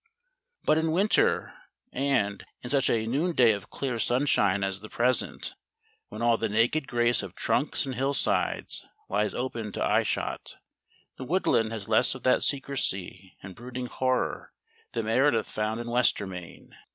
But 0.63 0.79
in 0.79 0.91
winter, 0.93 1.53
and 1.93 2.43
in 2.63 2.71
such 2.71 2.89
a 2.89 3.05
noonday 3.05 3.51
of 3.51 3.69
clear 3.69 3.99
sunshine 3.99 4.63
as 4.63 4.81
the 4.81 4.89
present, 4.89 5.53
when 6.09 6.23
all 6.23 6.37
the 6.39 6.49
naked 6.49 6.87
grace 6.87 7.21
of 7.21 7.35
trunks 7.35 7.85
and 7.85 7.93
hillsides 7.93 8.83
lies 9.09 9.35
open 9.35 9.71
to 9.73 9.79
eyeshot, 9.85 10.55
the 11.17 11.23
woodland 11.23 11.71
has 11.71 11.87
less 11.87 12.15
of 12.15 12.23
that 12.23 12.41
secrecy 12.41 13.37
and 13.43 13.53
brooding 13.53 13.85
horror 13.85 14.51
that 14.93 15.03
Meredith 15.03 15.45
found 15.47 15.79
in 15.79 15.85
"Westermain." 15.87 16.75